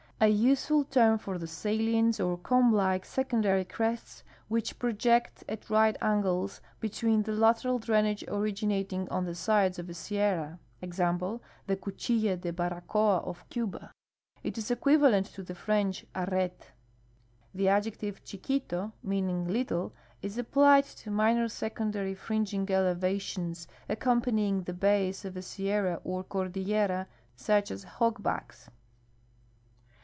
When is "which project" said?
4.49-5.43